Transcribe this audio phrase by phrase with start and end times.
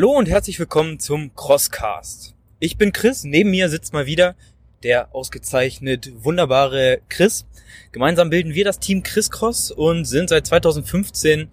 [0.00, 2.34] Hallo und herzlich willkommen zum Crosscast.
[2.58, 4.34] Ich bin Chris, neben mir sitzt mal wieder
[4.82, 7.44] der ausgezeichnet wunderbare Chris.
[7.92, 11.50] Gemeinsam bilden wir das Team Chris Cross und sind seit 2015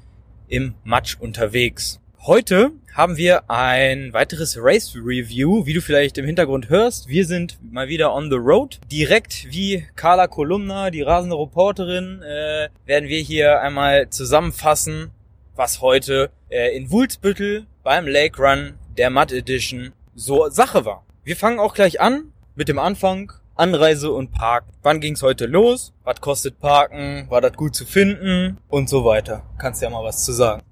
[0.48, 2.00] im Match unterwegs.
[2.22, 7.10] Heute haben wir ein weiteres Race Review, wie du vielleicht im Hintergrund hörst.
[7.10, 8.80] Wir sind mal wieder on the road.
[8.90, 15.12] Direkt wie Carla Kolumna, die rasende Reporterin, äh, werden wir hier einmal zusammenfassen,
[15.58, 21.06] was heute äh, in Wulzbüttel beim Lake Run der Mud Edition so Sache war.
[21.24, 23.32] Wir fangen auch gleich an mit dem Anfang.
[23.56, 24.66] Anreise und Park.
[24.84, 25.94] Wann ging's heute los?
[26.04, 27.28] Was kostet Parken?
[27.30, 28.58] War das gut zu finden?
[28.68, 29.44] Und so weiter.
[29.58, 30.64] Kannst ja mal was zu sagen.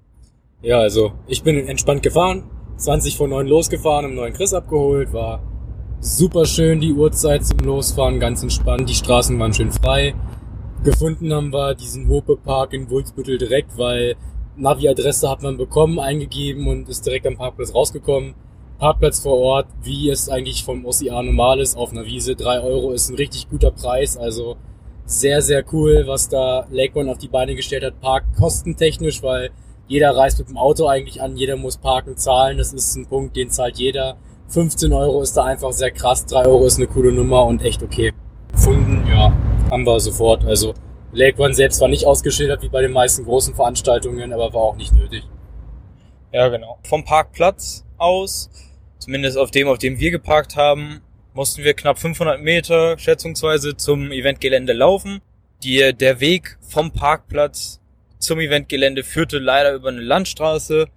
[0.60, 5.42] Ja, also ich bin entspannt gefahren, 20 vor 9 losgefahren, im neuen Chris abgeholt, war
[6.00, 10.14] super schön die Uhrzeit zum Losfahren, ganz entspannt, die Straßen waren schön frei.
[10.84, 14.16] Gefunden haben wir diesen Hope Park in Wulzbüttel direkt, weil
[14.56, 18.34] Navi-Adresse hat man bekommen, eingegeben und ist direkt am Parkplatz rausgekommen.
[18.78, 22.36] Parkplatz vor Ort, wie es eigentlich vom OCA normal ist, auf einer Wiese.
[22.36, 24.56] drei Euro ist ein richtig guter Preis, also
[25.06, 28.00] sehr, sehr cool, was da Lake One auf die Beine gestellt hat.
[28.00, 29.50] Parkkostentechnisch, weil
[29.88, 32.58] jeder reist mit dem Auto eigentlich an, jeder muss parken, zahlen.
[32.58, 34.16] Das ist ein Punkt, den zahlt jeder.
[34.48, 37.82] 15 Euro ist da einfach sehr krass, 3 Euro ist eine coole Nummer und echt
[37.82, 38.12] okay.
[38.52, 39.32] Gefunden, ja,
[39.70, 40.44] haben wir sofort.
[40.44, 40.74] Also
[41.16, 44.76] Lake One selbst war nicht ausgeschildert wie bei den meisten großen Veranstaltungen, aber war auch
[44.76, 45.22] nicht nötig.
[46.30, 46.78] Ja, genau.
[46.82, 48.50] Vom Parkplatz aus,
[48.98, 51.00] zumindest auf dem, auf dem wir geparkt haben,
[51.32, 55.22] mussten wir knapp 500 Meter schätzungsweise zum Eventgelände laufen.
[55.62, 57.80] Die, der Weg vom Parkplatz
[58.18, 60.88] zum Eventgelände führte leider über eine Landstraße,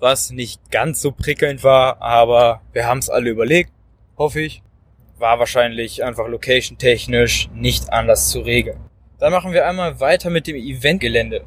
[0.00, 3.70] was nicht ganz so prickelnd war, aber wir haben es alle überlegt,
[4.16, 4.62] hoffe ich.
[5.18, 8.87] War wahrscheinlich einfach location-technisch nicht anders zu regeln.
[9.18, 11.44] Dann machen wir einmal weiter mit dem Eventgelände.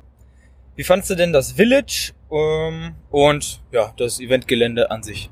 [0.75, 5.29] Wie fandst du denn das Village ähm, und ja, das Eventgelände an sich?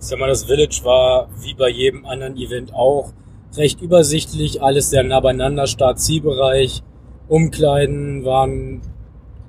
[0.00, 3.12] Ich sag mal, das Village war wie bei jedem anderen Event auch
[3.56, 6.82] recht übersichtlich, alles sehr nah beieinander, Start-Zielbereich,
[7.28, 8.80] Umkleiden waren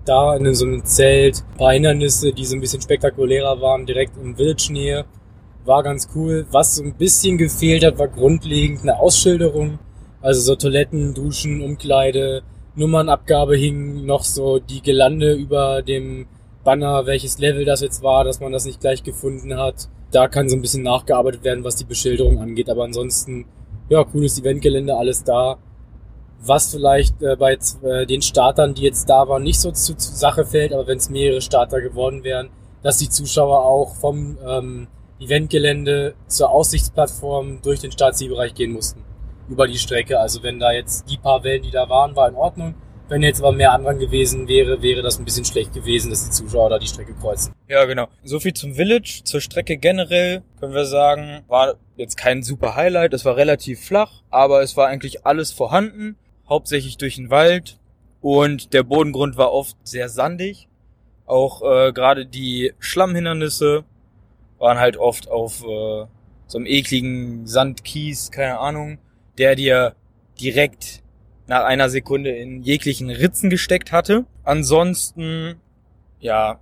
[0.06, 4.18] da in so einem Zelt, ein paar Hindernisse, die so ein bisschen spektakulärer waren, direkt
[4.18, 5.06] in Village-Nähe.
[5.66, 6.48] War ganz cool.
[6.52, 9.78] Was so ein bisschen gefehlt hat, war grundlegend eine Ausschilderung.
[10.22, 12.44] Also so Toiletten, Duschen, Umkleide,
[12.75, 16.28] Nummernabgabe hing noch so die Gelande über dem
[16.63, 19.90] Banner, welches Level das jetzt war, dass man das nicht gleich gefunden hat.
[20.12, 22.69] Da kann so ein bisschen nachgearbeitet werden, was die Beschilderung angeht.
[22.69, 23.46] Aber ansonsten,
[23.90, 25.57] ja, cooles Eventgelände, alles da.
[26.41, 30.16] Was vielleicht äh, bei äh, den Startern, die jetzt da waren, nicht so zu, zu
[30.16, 32.50] Sache fällt, aber wenn es mehrere Starter geworden wären,
[32.81, 34.88] dass die Zuschauer auch vom ähm,
[35.19, 39.03] Eventgelände zur Aussichtsplattform durch den Startzielbereich gehen mussten.
[39.50, 40.20] Über die Strecke.
[40.20, 42.76] Also wenn da jetzt die paar Wellen, die da waren, war in Ordnung.
[43.08, 46.30] Wenn jetzt aber mehr anderen gewesen wäre, wäre das ein bisschen schlecht gewesen, dass die
[46.30, 47.56] Zuschauer da die Strecke kreuzen.
[47.68, 48.08] Ja, genau.
[48.24, 49.22] So viel zum Village.
[49.24, 53.14] Zur Strecke generell können wir sagen, war jetzt kein super Highlight.
[53.14, 56.16] Es war relativ flach, aber es war eigentlich alles vorhanden
[56.50, 57.78] hauptsächlich durch den Wald
[58.22, 60.68] und der Bodengrund war oft sehr sandig.
[61.26, 63.86] Auch äh, gerade die Schlammhindernisse
[64.58, 66.06] waren halt oft auf äh,
[66.48, 68.98] so einem ekligen Sandkies, keine Ahnung,
[69.40, 69.96] der dir
[70.40, 71.02] direkt
[71.48, 74.26] nach einer Sekunde in jeglichen Ritzen gesteckt hatte.
[74.44, 75.56] Ansonsten,
[76.20, 76.60] ja,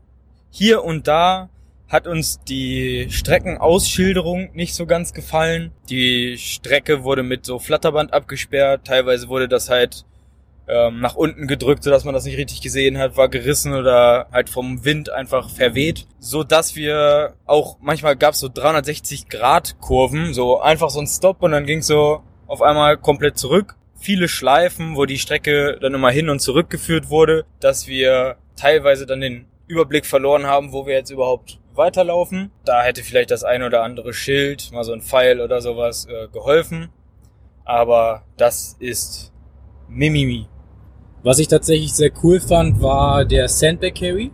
[0.49, 1.49] hier und da
[1.89, 5.71] hat uns die Streckenausschilderung nicht so ganz gefallen.
[5.89, 8.85] Die Strecke wurde mit so Flatterband abgesperrt.
[8.85, 10.05] Teilweise wurde das halt
[10.67, 14.49] ähm, nach unten gedrückt, sodass man das nicht richtig gesehen hat, war gerissen oder halt
[14.49, 20.33] vom Wind einfach verweht, so dass wir auch manchmal gab es so 360 Grad Kurven,
[20.33, 23.75] so einfach so ein Stop und dann ging so auf einmal komplett zurück.
[23.99, 29.05] Viele Schleifen, wo die Strecke dann immer hin und zurück geführt wurde, dass wir teilweise
[29.05, 32.51] dann den Überblick verloren haben, wo wir jetzt überhaupt weiterlaufen.
[32.65, 36.27] Da hätte vielleicht das ein oder andere Schild, mal so ein Pfeil oder sowas äh,
[36.29, 36.89] geholfen.
[37.65, 39.33] Aber das ist
[39.89, 40.47] Mimimi.
[41.23, 44.31] Was ich tatsächlich sehr cool fand, war der Sandbag Carry.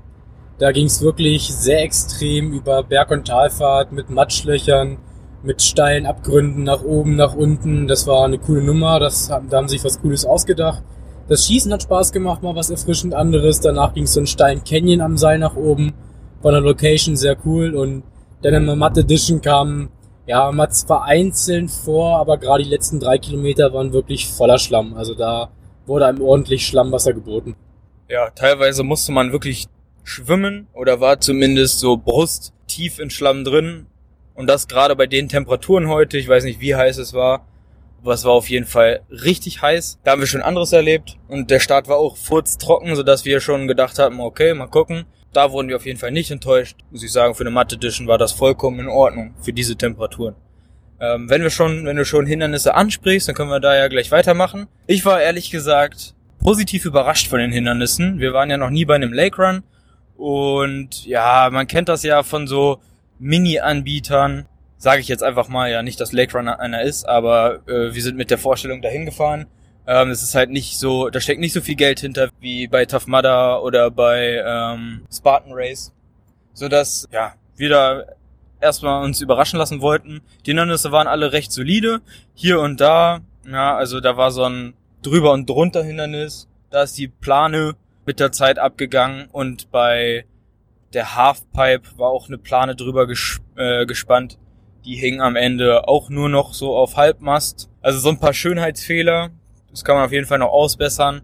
[0.59, 4.99] Da ging es wirklich sehr extrem über Berg- und Talfahrt mit Matschlöchern,
[5.43, 7.87] mit steilen Abgründen nach oben, nach unten.
[7.87, 8.99] Das war eine coole Nummer.
[8.99, 10.83] Das, da haben sich was Cooles ausgedacht.
[11.27, 13.59] Das Schießen hat Spaß gemacht, mal was erfrischend anderes.
[13.59, 15.93] Danach ging es so einen steilen Canyon am Seil nach oben
[16.41, 18.03] von der Location sehr cool und
[18.41, 19.89] dann in der Matt Edition kam,
[20.27, 24.93] ja, man zwar einzeln vor, aber gerade die letzten drei Kilometer waren wirklich voller Schlamm.
[24.95, 25.49] Also da
[25.85, 27.55] wurde einem ordentlich Schlammwasser geboten.
[28.09, 29.67] Ja, teilweise musste man wirklich
[30.03, 33.87] schwimmen oder war zumindest so brusttief in Schlamm drin.
[34.35, 37.47] Und das gerade bei den Temperaturen heute, ich weiß nicht, wie heiß es war,
[38.01, 39.99] aber es war auf jeden Fall richtig heiß.
[40.03, 43.67] Da haben wir schon anderes erlebt und der Start war auch furztrocken, sodass wir schon
[43.67, 46.77] gedacht haben, okay, mal gucken da wurden wir auf jeden Fall nicht enttäuscht.
[46.91, 50.35] Muss ich sagen, für eine Matte Edition war das vollkommen in Ordnung für diese Temperaturen.
[50.99, 54.11] Ähm, wenn wir schon, wenn du schon Hindernisse ansprichst, dann können wir da ja gleich
[54.11, 54.67] weitermachen.
[54.87, 58.19] Ich war ehrlich gesagt positiv überrascht von den Hindernissen.
[58.19, 59.63] Wir waren ja noch nie bei einem Lake Run
[60.15, 62.79] und ja, man kennt das ja von so
[63.19, 64.47] Mini-Anbietern.
[64.77, 68.01] Sage ich jetzt einfach mal, ja nicht, dass Lake Run einer ist, aber äh, wir
[68.01, 69.47] sind mit der Vorstellung dahin gefahren.
[69.85, 72.85] Ähm, es ist halt nicht so, da steckt nicht so viel Geld hinter wie bei
[72.85, 75.93] Tough Mudder oder bei ähm, Spartan Race,
[76.53, 78.03] so dass ja wir da
[78.61, 80.21] erstmal uns überraschen lassen wollten.
[80.45, 82.01] Die Hindernisse waren alle recht solide.
[82.33, 83.19] Hier und da,
[83.49, 86.47] ja, also da war so ein drüber und drunter Hindernis.
[86.69, 87.75] Da ist die Plane
[88.05, 90.25] mit der Zeit abgegangen und bei
[90.93, 94.37] der Halfpipe war auch eine Plane drüber ges äh, gespannt.
[94.85, 97.69] Die hing am Ende auch nur noch so auf Halbmast.
[97.81, 99.31] Also so ein paar Schönheitsfehler.
[99.71, 101.21] Das kann man auf jeden Fall noch ausbessern.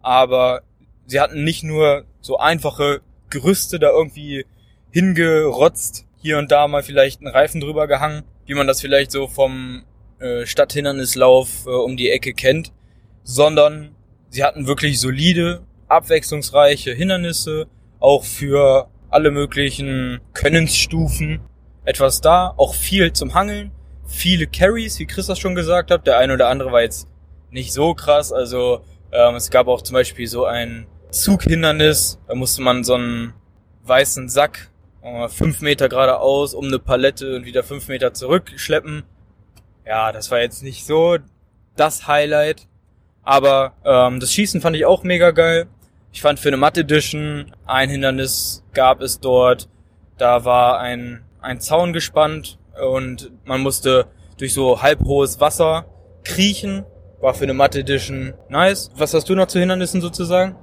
[0.00, 0.62] Aber
[1.06, 3.00] sie hatten nicht nur so einfache
[3.30, 4.46] Gerüste da irgendwie
[4.90, 9.26] hingerotzt, hier und da mal vielleicht einen Reifen drüber gehangen, wie man das vielleicht so
[9.26, 9.84] vom
[10.18, 12.72] äh, Stadthindernislauf äh, um die Ecke kennt,
[13.22, 13.94] sondern
[14.30, 17.68] sie hatten wirklich solide, abwechslungsreiche Hindernisse,
[18.00, 21.40] auch für alle möglichen Könnensstufen
[21.84, 23.70] etwas da, auch viel zum Hangeln,
[24.06, 26.06] viele Carries, wie Chris das schon gesagt hat.
[26.06, 27.08] Der eine oder andere war jetzt
[27.50, 28.82] nicht so krass, also
[29.12, 33.32] ähm, es gab auch zum Beispiel so ein Zughindernis, da musste man so einen
[33.84, 34.70] weißen Sack
[35.28, 39.04] fünf Meter geradeaus um eine Palette und wieder fünf Meter zurückschleppen.
[39.86, 41.18] Ja, das war jetzt nicht so
[41.76, 42.66] das Highlight.
[43.22, 45.66] Aber ähm, das Schießen fand ich auch mega geil.
[46.12, 49.68] Ich fand für eine Matte Edition ein Hindernis gab es dort.
[50.16, 52.58] Da war ein, ein Zaun gespannt
[52.92, 54.06] und man musste
[54.38, 55.86] durch so halbhohes Wasser
[56.24, 56.84] kriechen.
[57.20, 58.90] War für eine Matte Edition nice.
[58.96, 60.56] Was hast du noch zu Hindernissen sozusagen?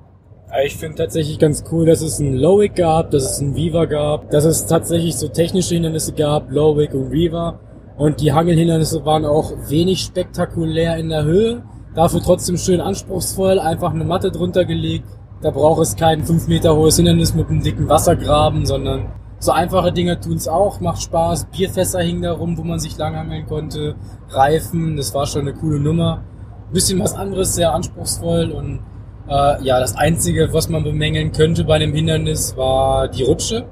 [0.63, 4.30] Ich finde tatsächlich ganz cool, dass es ein Lowick gab, dass es ein Viva gab,
[4.30, 7.59] dass es tatsächlich so technische Hindernisse gab, Lowick und Viva.
[7.98, 11.63] Und die Hangelhindernisse waren auch wenig spektakulär in der Höhe,
[11.94, 15.07] dafür trotzdem schön anspruchsvoll, einfach eine Matte drunter gelegt.
[15.41, 19.07] Da braucht es kein fünf Meter hohes Hindernis mit einem dicken Wassergraben, sondern
[19.39, 21.47] so einfache Dinge tun's auch, macht Spaß.
[21.55, 23.95] Bierfässer hingen da rum, wo man sich langhangeln konnte.
[24.29, 26.23] Reifen, das war schon eine coole Nummer.
[26.71, 28.79] Bisschen was anderes, sehr anspruchsvoll und
[29.27, 33.65] äh, ja, das Einzige, was man bemängeln könnte bei dem Hindernis, war die Rutsche.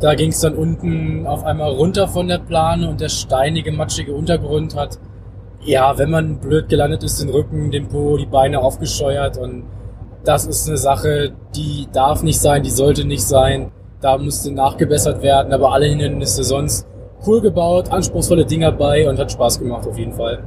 [0.00, 4.12] Da ging es dann unten auf einmal runter von der Plane und der steinige, matschige
[4.12, 4.98] Untergrund hat,
[5.60, 9.64] ja, wenn man blöd gelandet ist, den Rücken, den Po, die Beine aufgescheuert und
[10.28, 13.72] das ist eine Sache, die darf nicht sein, die sollte nicht sein.
[14.02, 16.86] Da musste nachgebessert werden, aber alle Hindernisse sonst
[17.26, 20.44] cool gebaut, anspruchsvolle Dinger bei und hat Spaß gemacht auf jeden Fall.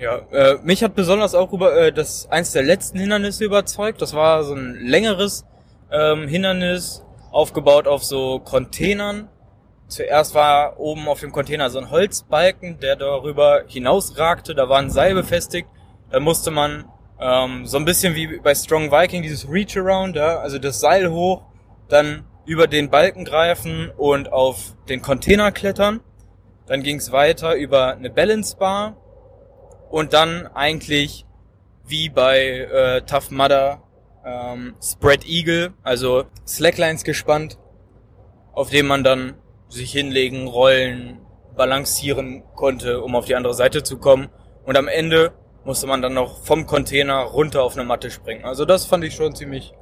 [0.00, 4.02] Ja, äh, mich hat besonders auch über äh, das eins der letzten Hindernisse überzeugt.
[4.02, 5.46] Das war so ein längeres
[5.92, 9.28] ähm, Hindernis, aufgebaut auf so Containern.
[9.86, 14.56] Zuerst war oben auf dem Container so ein Holzbalken, der darüber hinausragte.
[14.56, 15.68] Da war ein Seil befestigt.
[16.10, 16.86] Da musste man
[17.22, 21.10] ähm, so ein bisschen wie bei Strong Viking dieses Reach Around, ja, also das Seil
[21.10, 21.42] hoch,
[21.88, 26.00] dann über den Balken greifen und auf den Container klettern.
[26.66, 28.96] Dann ging es weiter über eine Balance Bar
[29.90, 31.24] und dann eigentlich
[31.84, 33.82] wie bei äh, Tough Mudder
[34.24, 37.58] ähm, Spread Eagle, also Slacklines gespannt,
[38.52, 39.34] auf dem man dann
[39.68, 41.20] sich hinlegen, rollen,
[41.56, 44.28] balancieren konnte, um auf die andere Seite zu kommen.
[44.64, 45.32] Und am Ende
[45.64, 48.44] musste man dann noch vom Container runter auf eine Matte springen.
[48.44, 49.72] Also das fand ich schon ziemlich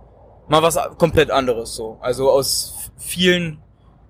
[0.49, 1.99] mal was komplett anderes so.
[2.01, 3.63] Also aus vielen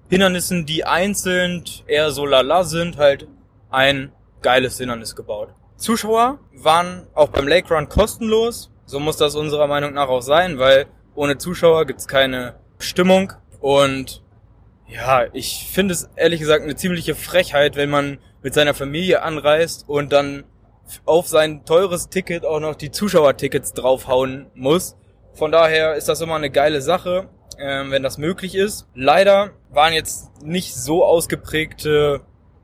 [0.08, 3.28] Hindernissen, die einzeln eher so lala sind, halt
[3.70, 4.12] ein
[4.42, 5.50] geiles Hindernis gebaut.
[5.76, 8.70] Zuschauer waren auch beim Lake Run kostenlos.
[8.86, 13.32] So muss das unserer Meinung nach auch sein, weil ohne Zuschauer gibt's keine Stimmung.
[13.60, 14.22] Und
[14.88, 19.88] ja, ich finde es ehrlich gesagt eine ziemliche Frechheit, wenn man mit seiner Familie anreist
[19.88, 20.44] und dann
[21.04, 24.96] auf sein teures Ticket auch noch die Zuschauertickets draufhauen muss.
[25.34, 28.86] Von daher ist das immer eine geile Sache, äh, wenn das möglich ist.
[28.94, 32.22] Leider waren jetzt nicht so ausgeprägte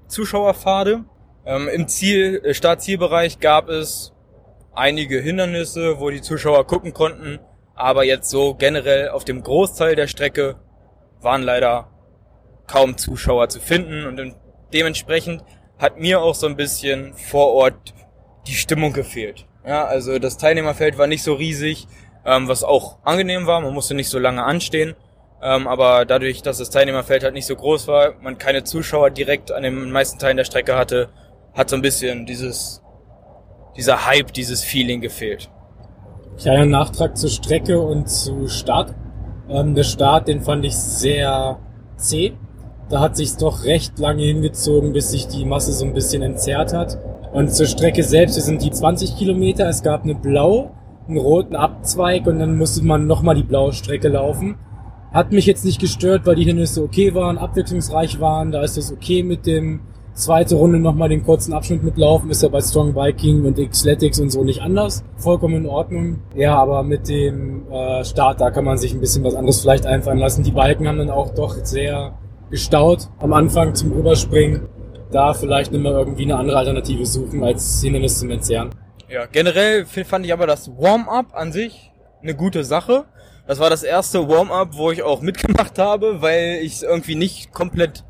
[0.09, 1.05] Zuschauerpfade.
[1.45, 4.13] Ähm, Im Ziel, äh, Startzielbereich gab es
[4.75, 7.39] einige Hindernisse, wo die Zuschauer gucken konnten,
[7.75, 10.57] aber jetzt so generell auf dem Großteil der Strecke
[11.21, 11.91] waren leider
[12.67, 14.37] kaum Zuschauer zu finden und
[14.73, 15.45] dementsprechend
[15.79, 17.95] hat mir auch so ein bisschen vor Ort
[18.47, 19.47] die Stimmung gefehlt.
[19.67, 21.87] Ja, also das Teilnehmerfeld war nicht so riesig,
[22.25, 24.95] ähm, was auch angenehm war, man musste nicht so lange anstehen,
[25.43, 29.53] ähm, aber dadurch, dass das Teilnehmerfeld halt nicht so groß war, man keine Zuschauer direkt
[29.53, 31.09] an den meisten Teilen der Strecke hatte,
[31.55, 32.83] hat so ein bisschen dieses,
[33.77, 35.51] dieser Hype, dieses Feeling gefehlt.
[36.39, 38.95] Kleiner Nachtrag zur Strecke und zu Start.
[39.49, 41.59] Ähm, der Start, den fand ich sehr
[41.97, 42.35] zäh.
[42.89, 46.73] Da hat sich's doch recht lange hingezogen, bis sich die Masse so ein bisschen entzerrt
[46.73, 46.99] hat.
[47.37, 49.69] Und zur Strecke selbst, wir sind die 20 Kilometer.
[49.69, 50.71] Es gab eine blaue,
[51.07, 54.57] einen roten Abzweig und dann musste man nochmal die blaue Strecke laufen.
[55.13, 58.53] Hat mich jetzt nicht gestört, weil die Hindernisse okay waren, abwechslungsreich waren.
[58.53, 59.81] Da ist es okay mit dem
[60.15, 62.31] zweite Runde nochmal den kurzen Abschnitt mitlaufen.
[62.31, 65.05] Ist ja bei Strong Viking und Xletics und so nicht anders.
[65.19, 66.21] Vollkommen in Ordnung.
[66.35, 69.85] Ja, aber mit dem äh, Start, da kann man sich ein bisschen was anderes vielleicht
[69.85, 70.43] einfallen lassen.
[70.43, 72.15] Die Balken haben dann auch doch sehr
[72.49, 74.63] gestaut am Anfang zum Rüberspringen.
[75.11, 78.71] Da vielleicht nochmal irgendwie eine andere Alternative suchen, als Hindernis zum Entzerren.
[79.09, 83.05] Ja, generell fand ich aber das Warm-up an sich eine gute Sache.
[83.47, 87.53] Das war das erste Warm-up, wo ich auch mitgemacht habe, weil ich es irgendwie nicht
[87.53, 88.05] komplett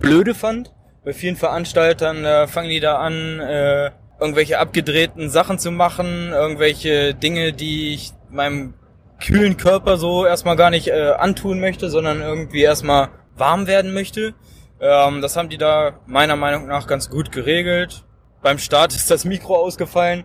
[0.00, 0.72] blöde fand.
[1.04, 7.14] Bei vielen Veranstaltern äh, fangen die da an, äh, irgendwelche abgedrehten Sachen zu machen, irgendwelche
[7.14, 8.74] Dinge, die ich meinem
[9.20, 14.34] kühlen Körper so erstmal gar nicht äh, antun möchte, sondern irgendwie erstmal warm werden möchte.
[14.80, 18.04] Ähm, das haben die da meiner Meinung nach ganz gut geregelt.
[18.42, 20.24] Beim Start ist das Mikro ausgefallen.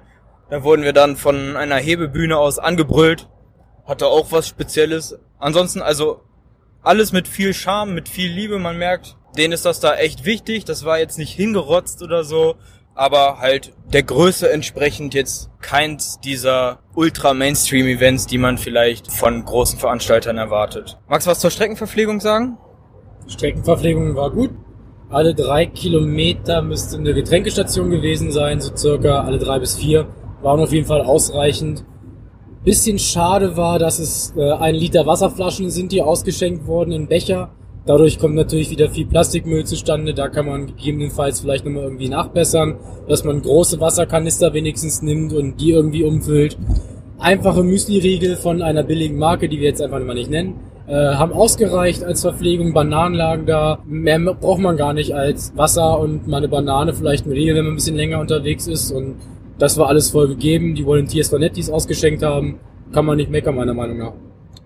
[0.50, 3.28] Da wurden wir dann von einer Hebebühne aus angebrüllt.
[3.86, 5.18] Hatte auch was Spezielles.
[5.40, 6.22] Ansonsten also
[6.82, 8.60] alles mit viel Charme, mit viel Liebe.
[8.60, 10.66] Man merkt, denen ist das da echt wichtig.
[10.66, 12.56] Das war jetzt nicht hingerotzt oder so,
[12.94, 20.38] aber halt der Größe entsprechend jetzt keins dieser Ultra-Mainstream-Events, die man vielleicht von großen Veranstaltern
[20.38, 20.98] erwartet.
[21.08, 22.58] Magst du was zur Streckenverpflegung sagen?
[23.28, 24.52] Streckenverpflegung war gut.
[25.10, 30.08] Alle drei Kilometer müsste eine Getränkestation gewesen sein, so circa alle drei bis vier.
[30.42, 31.84] Waren auf jeden Fall ausreichend.
[32.64, 37.52] Bisschen schade war, dass es äh, ein Liter Wasserflaschen sind, die ausgeschenkt wurden in Becher.
[37.86, 40.16] Dadurch kommt natürlich wieder viel Plastikmüll zustande.
[40.16, 42.78] Da kann man gegebenenfalls vielleicht nochmal irgendwie nachbessern,
[43.08, 46.58] dass man große Wasserkanister wenigstens nimmt und die irgendwie umfüllt.
[47.20, 50.60] Einfache Müsli-Riegel von einer billigen Marke, die wir jetzt einfach mal nicht nennen,
[50.94, 53.80] haben ausgereicht als Verpflegung, Bananen lagen da.
[53.86, 57.66] Mehr braucht man gar nicht als Wasser und mal eine Banane, vielleicht ein Riegel, wenn
[57.66, 58.92] man ein bisschen länger unterwegs ist.
[58.92, 59.16] Und
[59.58, 60.76] das war alles voll gegeben.
[60.76, 62.60] Die Volunteers war nett, die es ausgeschenkt haben.
[62.94, 64.14] Kann man nicht meckern, meiner Meinung nach.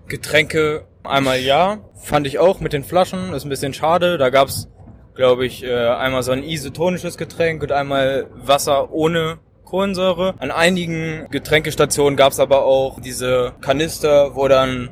[0.08, 4.18] Getränke einmal ja, fand ich auch mit den Flaschen, ist ein bisschen schade.
[4.18, 4.68] Da gab's,
[5.14, 10.34] glaube ich, äh, einmal so ein isotonisches Getränk und einmal Wasser ohne Kohlensäure.
[10.38, 14.90] An einigen Getränkestationen gab's aber auch diese Kanister, wo dann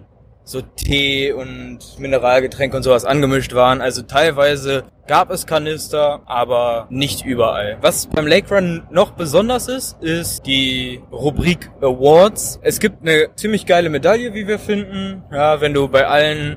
[0.48, 3.82] so Tee und Mineralgetränke und sowas angemischt waren.
[3.82, 7.76] Also teilweise gab es Kanister, aber nicht überall.
[7.82, 12.60] Was beim Lake Run noch besonders ist, ist die Rubrik Awards.
[12.62, 15.22] Es gibt eine ziemlich geile Medaille, wie wir finden.
[15.30, 16.56] Ja, wenn du bei allen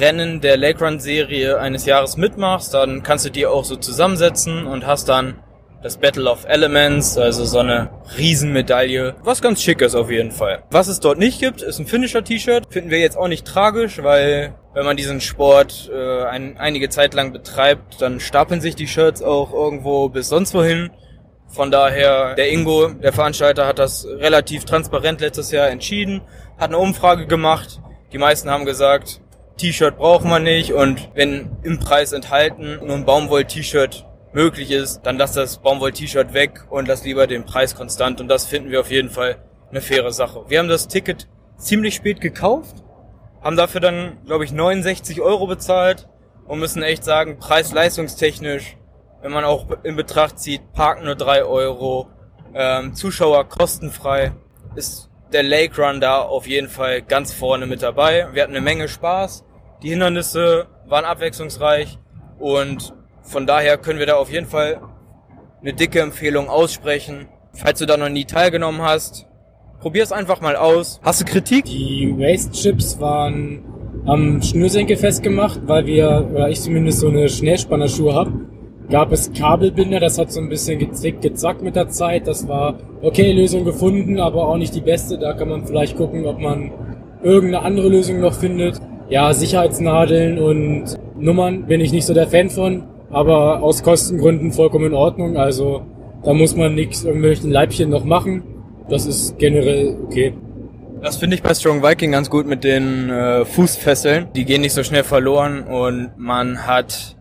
[0.00, 4.64] Rennen der Lake Run Serie eines Jahres mitmachst, dann kannst du die auch so zusammensetzen
[4.64, 5.38] und hast dann
[5.82, 10.62] das Battle of Elements, also so eine Riesenmedaille, was ganz schick ist auf jeden Fall.
[10.70, 12.64] Was es dort nicht gibt, ist ein Finisher-T-Shirt.
[12.70, 17.14] Finden wir jetzt auch nicht tragisch, weil wenn man diesen Sport äh, ein, einige Zeit
[17.14, 20.90] lang betreibt, dann stapeln sich die Shirts auch irgendwo bis sonst wohin.
[21.46, 26.20] Von daher, der Ingo, der Veranstalter, hat das relativ transparent letztes Jahr entschieden,
[26.58, 27.80] hat eine Umfrage gemacht.
[28.12, 29.20] Die meisten haben gesagt,
[29.56, 35.18] T-Shirt braucht man nicht und wenn im Preis enthalten nur ein Baumwoll-T-Shirt möglich ist, dann
[35.18, 38.20] lass das Baumwoll-T-Shirt weg und lass lieber den Preis konstant.
[38.20, 39.36] Und das finden wir auf jeden Fall
[39.70, 40.44] eine faire Sache.
[40.48, 42.84] Wir haben das Ticket ziemlich spät gekauft,
[43.42, 46.08] haben dafür dann, glaube ich, 69 Euro bezahlt
[46.46, 48.76] und müssen echt sagen, preis-leistungstechnisch,
[49.22, 52.08] wenn man auch in Betracht zieht, Parken nur 3 Euro,
[52.54, 54.32] ähm, Zuschauer kostenfrei,
[54.74, 58.28] ist der Lake Run da auf jeden Fall ganz vorne mit dabei.
[58.32, 59.44] Wir hatten eine Menge Spaß,
[59.82, 61.98] die Hindernisse waren abwechslungsreich
[62.38, 62.94] und
[63.28, 64.80] von daher können wir da auf jeden Fall
[65.60, 67.26] eine dicke Empfehlung aussprechen.
[67.52, 69.26] Falls du da noch nie teilgenommen hast,
[69.80, 70.98] probier's einfach mal aus.
[71.02, 71.64] Hast du Kritik?
[71.66, 73.64] Die Waste Chips waren
[74.06, 78.32] am Schnürsenkel festgemacht, weil wir, oder ich zumindest so eine Schnellspannerschuhe habe.
[78.88, 82.26] Gab es Kabelbinder, das hat so ein bisschen gezwickt, gezackt mit der Zeit.
[82.26, 85.18] Das war okay, Lösung gefunden, aber auch nicht die beste.
[85.18, 86.72] Da kann man vielleicht gucken, ob man
[87.22, 88.80] irgendeine andere Lösung noch findet.
[89.10, 94.86] Ja, Sicherheitsnadeln und Nummern bin ich nicht so der Fan von aber aus Kostengründen vollkommen
[94.86, 95.36] in Ordnung.
[95.36, 95.82] Also
[96.24, 98.42] da muss man nichts irgendwelchen Leibchen noch machen.
[98.88, 100.34] Das ist generell okay.
[101.02, 104.28] Das finde ich bei Strong Viking ganz gut mit den äh, Fußfesseln.
[104.34, 107.16] Die gehen nicht so schnell verloren und man hat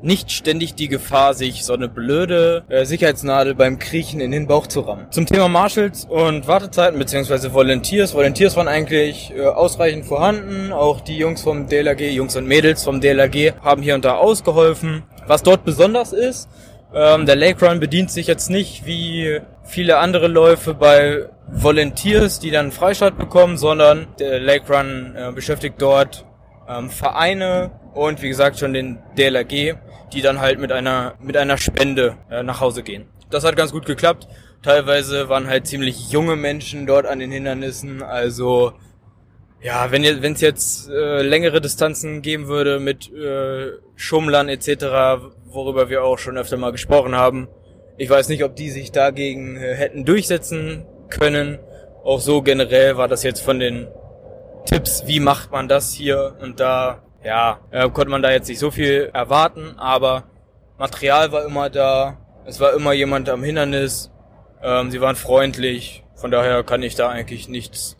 [0.00, 4.66] nicht ständig die Gefahr, sich so eine blöde äh, Sicherheitsnadel beim Kriechen in den Bauch
[4.66, 5.08] zu rammen.
[5.10, 8.14] Zum Thema Marshals und Wartezeiten beziehungsweise Volunteers.
[8.14, 10.72] Volunteers waren eigentlich äh, ausreichend vorhanden.
[10.72, 15.02] Auch die Jungs vom DLRG, Jungs und Mädels vom DLRG haben hier und da ausgeholfen.
[15.28, 16.48] Was dort besonders ist,
[16.94, 22.50] Ähm, der Lake Run bedient sich jetzt nicht wie viele andere Läufe bei Volunteers, die
[22.50, 26.24] dann einen bekommen, sondern der Lake Run äh, beschäftigt dort
[26.66, 29.74] ähm, Vereine und wie gesagt schon den DLRG,
[30.12, 33.04] die dann halt mit einer mit einer Spende äh, nach Hause gehen.
[33.30, 34.26] Das hat ganz gut geklappt.
[34.62, 38.72] Teilweise waren halt ziemlich junge Menschen dort an den Hindernissen, also
[39.60, 46.04] ja, wenn es jetzt äh, längere Distanzen geben würde mit äh, Schummlern etc., worüber wir
[46.04, 47.48] auch schon öfter mal gesprochen haben,
[47.96, 51.58] ich weiß nicht, ob die sich dagegen äh, hätten durchsetzen können.
[52.04, 53.88] Auch so generell war das jetzt von den
[54.64, 58.60] Tipps, wie macht man das hier und da, ja, äh, konnte man da jetzt nicht
[58.60, 60.24] so viel erwarten, aber
[60.78, 64.12] Material war immer da, es war immer jemand am Hindernis,
[64.62, 67.97] ähm, sie waren freundlich, von daher kann ich da eigentlich nichts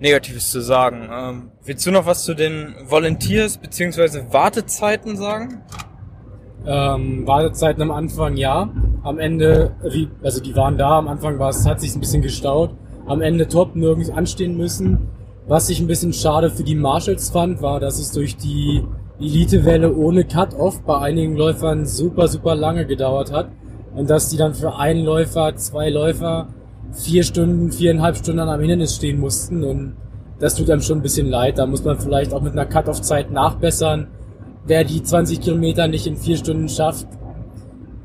[0.00, 1.08] Negatives zu sagen.
[1.12, 4.32] Ähm, willst du noch was zu den Volunteers bzw.
[4.32, 5.62] Wartezeiten sagen?
[6.66, 8.70] Ähm, Wartezeiten am Anfang ja.
[9.02, 9.74] Am Ende,
[10.22, 12.70] also die waren da, am Anfang war es, hat sich ein bisschen gestaut.
[13.06, 15.08] Am Ende top nirgends anstehen müssen.
[15.46, 18.82] Was ich ein bisschen schade für die Marshalls fand, war, dass es durch die
[19.18, 23.50] Elitewelle ohne Cut-Off bei einigen Läufern super, super lange gedauert hat.
[23.94, 26.48] Und dass die dann für einen Läufer, zwei Läufer
[26.92, 29.64] vier Stunden, viereinhalb Stunden am Hindernis stehen mussten.
[29.64, 29.96] Und
[30.38, 31.58] das tut einem schon ein bisschen leid.
[31.58, 34.08] Da muss man vielleicht auch mit einer Cut-Off-Zeit nachbessern.
[34.66, 37.06] Wer die 20 Kilometer nicht in vier Stunden schafft,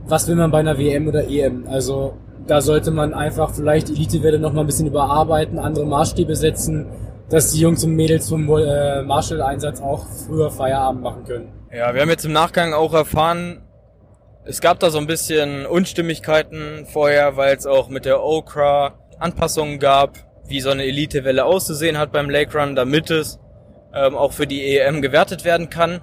[0.07, 1.65] was will man bei einer WM oder EM?
[1.67, 2.13] Also
[2.47, 6.87] da sollte man einfach vielleicht Elitewelle noch mal ein bisschen überarbeiten, andere Maßstäbe setzen,
[7.29, 11.47] dass die Jungs und Mädels vom äh, Marshall-Einsatz auch früher Feierabend machen können.
[11.73, 13.61] Ja, wir haben jetzt im Nachgang auch erfahren,
[14.45, 19.79] es gab da so ein bisschen Unstimmigkeiten vorher, weil es auch mit der Okra Anpassungen
[19.79, 23.39] gab, wie so eine Elitewelle auszusehen hat beim Lake Run, damit es
[23.93, 26.01] ähm, auch für die EM gewertet werden kann.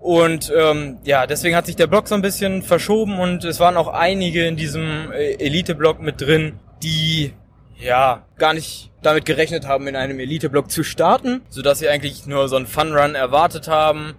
[0.00, 3.76] Und ähm, ja, deswegen hat sich der Block so ein bisschen verschoben und es waren
[3.76, 7.34] auch einige in diesem äh, Elite-Block mit drin, die
[7.78, 12.48] ja gar nicht damit gerechnet haben, in einem Elite-Block zu starten, sodass sie eigentlich nur
[12.48, 14.14] so einen Fun-Run erwartet haben.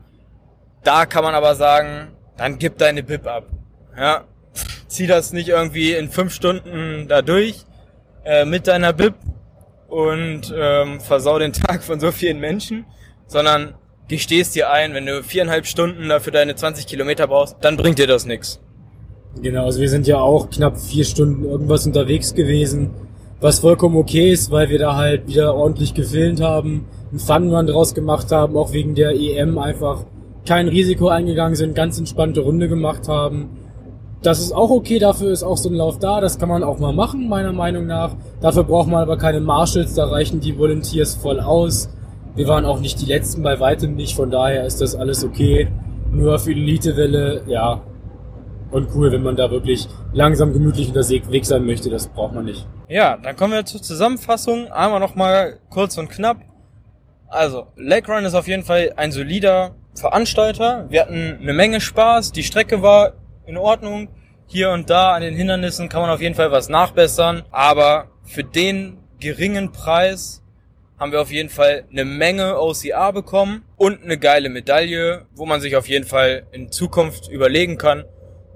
[0.83, 2.09] Da kann man aber sagen,
[2.41, 3.45] dann gib deine Bib ab.
[3.95, 4.23] Ja,
[4.87, 7.65] zieh das nicht irgendwie in fünf Stunden da durch
[8.25, 9.13] äh, mit deiner Bib
[9.87, 12.85] und ähm, versau den Tag von so vielen Menschen,
[13.27, 13.75] sondern
[14.07, 18.07] gestehst dir ein, wenn du viereinhalb Stunden dafür deine 20 Kilometer brauchst, dann bringt dir
[18.07, 18.59] das nichts.
[19.39, 22.89] Genau, also wir sind ja auch knapp vier Stunden irgendwas unterwegs gewesen,
[23.39, 27.93] was vollkommen okay ist, weil wir da halt wieder ordentlich gefilmt haben, einen Fun-Run draus
[27.93, 30.05] gemacht haben, auch wegen der EM einfach
[30.45, 33.57] kein Risiko eingegangen sind, ganz entspannte Runde gemacht haben.
[34.21, 36.77] Das ist auch okay, dafür ist auch so ein Lauf da, das kann man auch
[36.79, 38.15] mal machen, meiner Meinung nach.
[38.39, 41.89] Dafür braucht man aber keine Marshalls, da reichen die Volunteers voll aus.
[42.35, 45.67] Wir waren auch nicht die Letzten, bei weitem nicht, von daher ist das alles okay.
[46.11, 47.81] Nur für die Elitewelle, ja,
[48.71, 52.65] und cool, wenn man da wirklich langsam gemütlich unterwegs sein möchte, das braucht man nicht.
[52.87, 54.71] Ja, dann kommen wir zur Zusammenfassung.
[54.71, 56.37] Einmal nochmal kurz und knapp.
[57.27, 60.87] Also, Lake Run ist auf jeden Fall ein solider Veranstalter.
[60.89, 62.31] Wir hatten eine Menge Spaß.
[62.31, 63.13] Die Strecke war
[63.45, 64.09] in Ordnung.
[64.47, 67.43] Hier und da an den Hindernissen kann man auf jeden Fall was nachbessern.
[67.51, 70.41] Aber für den geringen Preis
[70.97, 75.59] haben wir auf jeden Fall eine Menge OCA bekommen und eine geile Medaille, wo man
[75.59, 78.05] sich auf jeden Fall in Zukunft überlegen kann,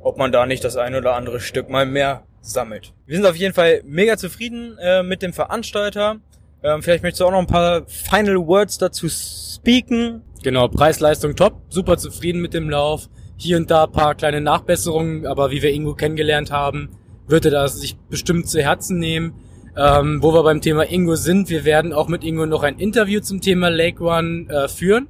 [0.02, 2.94] ob man da nicht das ein oder andere Stück mal mehr sammelt.
[3.08, 6.18] Wir sind auf jeden Fall mega zufrieden äh, mit dem Veranstalter.
[6.62, 10.22] Ähm, vielleicht möchtest du auch noch ein paar Final Words dazu speaken.
[10.46, 13.10] Genau, Preis-Leistung top, super zufrieden mit dem Lauf.
[13.36, 16.90] Hier und da paar kleine Nachbesserungen, aber wie wir Ingo kennengelernt haben,
[17.28, 19.34] würde er das sich bestimmt zu Herzen nehmen.
[19.76, 23.22] Ähm, wo wir beim Thema Ingo sind, wir werden auch mit Ingo noch ein Interview
[23.22, 25.08] zum Thema Lake One äh, führen.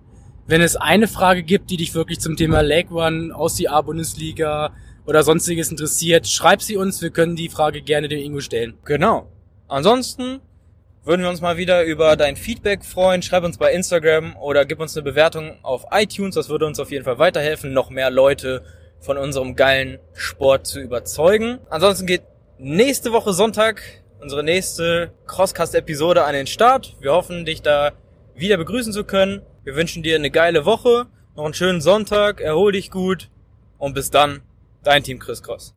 [0.48, 4.72] Wenn es eine Frage gibt, die dich wirklich zum Thema Lake One aus die A-Bundesliga
[5.06, 7.02] oder sonstiges interessiert, schreib sie uns.
[7.02, 8.76] Wir können die Frage gerne dem Ingo stellen.
[8.86, 9.30] Genau.
[9.68, 10.40] Ansonsten
[11.06, 13.22] würden wir uns mal wieder über dein Feedback freuen.
[13.22, 16.36] Schreib uns bei Instagram oder gib uns eine Bewertung auf iTunes.
[16.36, 18.64] Das würde uns auf jeden Fall weiterhelfen, noch mehr Leute
[19.00, 21.60] von unserem geilen Sport zu überzeugen.
[21.70, 22.24] Ansonsten geht
[22.58, 23.82] nächste Woche Sonntag
[24.20, 26.96] unsere nächste Crosscast-Episode an den Start.
[27.00, 27.92] Wir hoffen, dich da
[28.34, 29.42] wieder begrüßen zu können.
[29.64, 33.30] Wir wünschen dir eine geile Woche, noch einen schönen Sonntag, erhol dich gut
[33.78, 34.42] und bis dann,
[34.84, 35.74] dein Team Chris Cross.